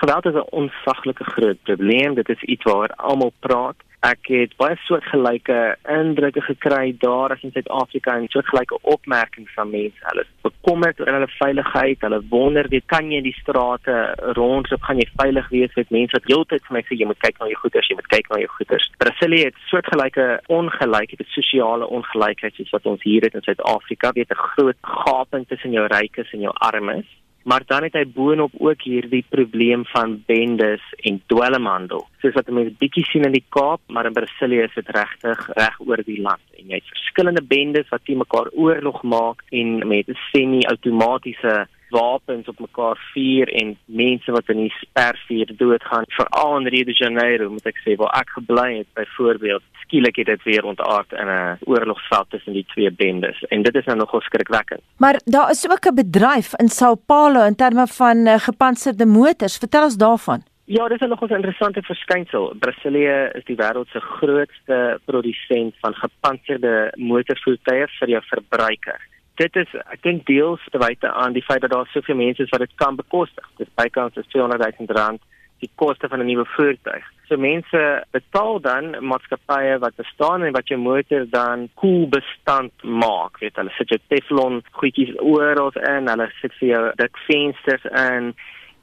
[0.00, 2.14] Geweld is 'n onsaglike groot probleem.
[2.14, 3.76] Dit is iets waaroor almal praat.
[4.00, 9.98] Ek het baie soortgelyke indrukke gekry daar as in Suid-Afrika en soortgelyke opmerkings van mense.
[10.00, 12.00] Hulle is bekommerd oor hulle veiligheid.
[12.00, 16.16] Hulle wonder, weet kan jy in die strate rondloop, gaan jy veilig wees met mense
[16.18, 18.38] wat heeltyd vir my sê jy moet kyk na jou goeders, jy moet kyk na
[18.38, 18.90] jou goeders.
[18.98, 24.12] Brasilia het soortgelyke ongelykheid, sosiale ongelykheid soos wat ons hier het in Suid-Afrika.
[24.14, 27.06] Weet 'n groot gaping tussen jou rykes en jou armes
[27.42, 32.06] maar dan het hy boonop ook hierdie probleem van bendes en dwelmhandel.
[32.22, 35.80] Soos wat mense bietjie sien in die Kaap, maar in Brasilia is dit regtig reg
[35.86, 36.42] oor die land.
[36.58, 42.58] En jy het verskillende bendes wat teen mekaar oorlog maak en met semi-outomatiese wapens op
[42.58, 47.66] mekaar vuur en mense wat in die spervuur doodgaan veral in Rio de Janeiro moet
[47.66, 52.30] ek sê waar ek gebly het byvoorbeeld skielik het dit weer ontaard in 'n oorlogsveld
[52.30, 53.42] tussen die twee bendes.
[53.48, 54.80] En dit is nou nogal skrikwekkend.
[54.96, 59.58] Maar daar is ook 'n bedryf in Sao Paulo in terme van uh, gepantserde motors.
[59.58, 60.42] Vertel ons daarvan.
[60.64, 62.54] Ja, dit is nog 'n interessante verskynsel.
[62.58, 69.07] Brasilië is die wêreld se grootste produsent van gepantserde motorvoertuie vir jou verbruiker
[69.38, 72.50] dit is ek dink deels te wyte aan die feit dat daar soveel mense is
[72.54, 73.46] wat dit kan bekostig.
[73.56, 75.22] Dis bykans 200 000 rand
[75.62, 77.04] die koste van 'n nuwe voertuig.
[77.28, 82.72] So mense betaal dan maatskappye wat bestaan en wat jou motor dan koel cool bestand
[82.82, 83.38] maak.
[83.38, 88.34] Weet hulle sit jou Teflon goedjies oral in, hulle sit vir jou dik vensters in.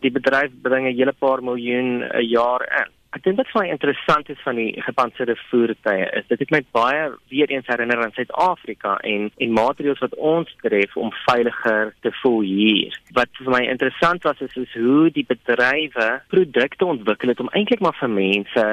[0.01, 2.94] Die bedryf bring 'n hele paar miljoen 'n jaar in.
[3.16, 6.59] Ek dink wat vir my interessant is van die gepantserde voertuie is dit het my
[6.75, 12.11] baie weer eens herinner aan Suid-Afrika en en maatreëls wat ons tref om veiliger te
[12.19, 12.99] voel hier.
[13.16, 17.88] Wat vir my interessant was is, is hoe die bedrywe produkte ontwikkel het om eintlik
[17.88, 18.67] maar vir mense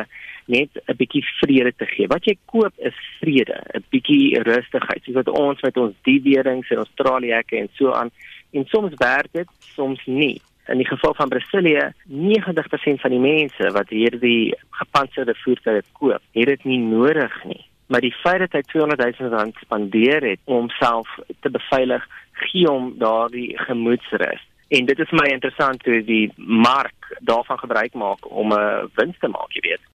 [0.51, 2.11] net 'n bietjie vrede te gee.
[2.11, 5.05] Wat jy koop is vrede, 'n bietjie rustigheid.
[5.05, 8.11] Soos wat ons met ons diewering in Australië en so aan
[8.51, 13.71] en soms werk dit, soms nie in die geval van Brasilië 90% van die mense
[13.75, 17.65] wat hierdie gepantserde voertuie koop, het dit nie nodig nie.
[17.87, 22.67] Maar die feit dat hy 200 000 rand spandeer het om homself te beveilig, gee
[22.67, 24.41] hom daardie gemoedsrus.
[24.73, 29.29] En dit is my interessant hoe die mark daarvan gebruik maak om 'n wins te
[29.29, 29.92] maak, jy weet.